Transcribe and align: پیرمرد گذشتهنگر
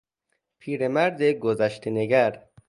پیرمرد 0.59 1.23
گذشتهنگر 1.23 2.47